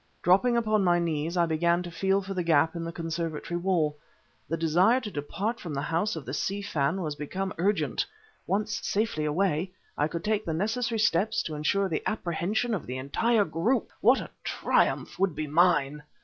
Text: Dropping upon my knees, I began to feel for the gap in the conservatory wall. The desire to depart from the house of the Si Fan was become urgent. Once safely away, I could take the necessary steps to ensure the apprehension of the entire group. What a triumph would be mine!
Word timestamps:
Dropping 0.23 0.57
upon 0.57 0.83
my 0.83 0.97
knees, 0.97 1.37
I 1.37 1.45
began 1.45 1.83
to 1.83 1.91
feel 1.91 2.23
for 2.23 2.33
the 2.33 2.41
gap 2.41 2.75
in 2.75 2.83
the 2.83 2.91
conservatory 2.91 3.59
wall. 3.59 3.95
The 4.49 4.57
desire 4.57 4.99
to 4.99 5.11
depart 5.11 5.59
from 5.59 5.75
the 5.75 5.81
house 5.83 6.15
of 6.15 6.25
the 6.25 6.33
Si 6.33 6.63
Fan 6.63 7.01
was 7.03 7.13
become 7.15 7.53
urgent. 7.59 8.03
Once 8.47 8.79
safely 8.83 9.25
away, 9.25 9.73
I 9.95 10.07
could 10.07 10.23
take 10.23 10.43
the 10.43 10.55
necessary 10.55 10.97
steps 10.97 11.43
to 11.43 11.53
ensure 11.53 11.87
the 11.87 12.01
apprehension 12.07 12.73
of 12.73 12.87
the 12.87 12.97
entire 12.97 13.45
group. 13.45 13.91
What 14.01 14.19
a 14.19 14.31
triumph 14.43 15.19
would 15.19 15.35
be 15.35 15.45
mine! 15.45 16.01